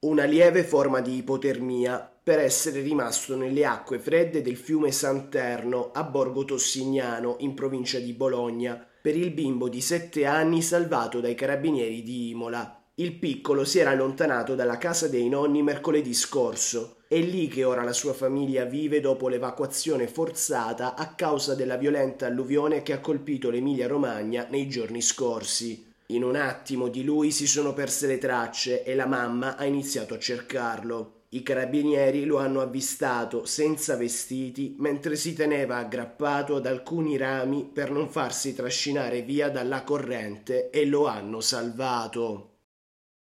Una 0.00 0.22
lieve 0.22 0.62
forma 0.62 1.00
di 1.00 1.16
ipotermia 1.16 1.98
per 2.22 2.38
essere 2.38 2.82
rimasto 2.82 3.34
nelle 3.34 3.64
acque 3.64 3.98
fredde 3.98 4.42
del 4.42 4.56
fiume 4.56 4.92
Santerno 4.92 5.90
a 5.92 6.04
Borgo 6.04 6.44
Tossignano, 6.44 7.34
in 7.40 7.54
provincia 7.54 7.98
di 7.98 8.12
Bologna, 8.12 8.86
per 9.02 9.16
il 9.16 9.32
bimbo 9.32 9.68
di 9.68 9.80
7 9.80 10.24
anni 10.24 10.62
salvato 10.62 11.18
dai 11.18 11.34
carabinieri 11.34 12.04
di 12.04 12.28
Imola. 12.28 12.80
Il 12.94 13.18
piccolo 13.18 13.64
si 13.64 13.80
era 13.80 13.90
allontanato 13.90 14.54
dalla 14.54 14.78
casa 14.78 15.08
dei 15.08 15.28
nonni 15.28 15.64
mercoledì 15.64 16.14
scorso. 16.14 16.98
È 17.08 17.18
lì 17.18 17.48
che 17.48 17.64
ora 17.64 17.82
la 17.82 17.92
sua 17.92 18.12
famiglia 18.12 18.66
vive 18.66 19.00
dopo 19.00 19.26
l'evacuazione 19.26 20.06
forzata 20.06 20.94
a 20.94 21.12
causa 21.16 21.56
della 21.56 21.76
violenta 21.76 22.26
alluvione 22.26 22.82
che 22.82 22.92
ha 22.92 23.00
colpito 23.00 23.50
l'Emilia-Romagna 23.50 24.46
nei 24.48 24.68
giorni 24.68 25.02
scorsi. 25.02 25.87
In 26.10 26.24
un 26.24 26.36
attimo 26.36 26.88
di 26.88 27.04
lui 27.04 27.30
si 27.30 27.46
sono 27.46 27.74
perse 27.74 28.06
le 28.06 28.16
tracce 28.16 28.82
e 28.82 28.94
la 28.94 29.06
mamma 29.06 29.56
ha 29.56 29.64
iniziato 29.66 30.14
a 30.14 30.18
cercarlo. 30.18 31.24
I 31.30 31.42
carabinieri 31.42 32.24
lo 32.24 32.38
hanno 32.38 32.62
avvistato 32.62 33.44
senza 33.44 33.94
vestiti 33.94 34.74
mentre 34.78 35.16
si 35.16 35.34
teneva 35.34 35.76
aggrappato 35.76 36.56
ad 36.56 36.64
alcuni 36.64 37.18
rami 37.18 37.68
per 37.70 37.90
non 37.90 38.08
farsi 38.08 38.54
trascinare 38.54 39.20
via 39.20 39.50
dalla 39.50 39.84
corrente 39.84 40.70
e 40.70 40.86
lo 40.86 41.06
hanno 41.06 41.40
salvato. 41.40 42.54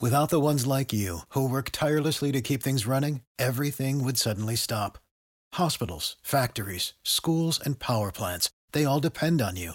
Without 0.00 0.30
the 0.30 0.40
ones 0.40 0.64
like 0.64 0.96
you, 0.96 1.20
who 1.34 1.46
work 1.46 1.68
tirelessly 1.72 2.32
to 2.32 2.40
keep 2.40 2.62
things 2.62 2.86
running, 2.86 3.20
everything 3.36 4.02
would 4.02 4.16
suddenly 4.16 4.56
stop. 4.56 4.98
Hospitals, 5.56 6.16
factories, 6.22 6.94
schools, 7.02 7.60
and 7.62 7.78
power 7.78 8.10
plants, 8.10 8.48
they 8.72 8.86
all 8.86 9.00
depend 9.00 9.42
on 9.42 9.56
you. 9.56 9.74